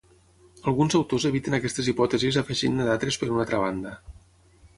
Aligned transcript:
Alguns 0.69 0.95
autors 0.99 1.27
eviten 1.29 1.55
aquestes 1.57 1.91
hipòtesis 1.93 2.41
afegint-ne 2.43 2.89
d'altres 2.89 3.19
per 3.25 3.31
una 3.35 3.45
altra 3.45 3.61
banda. 3.67 3.95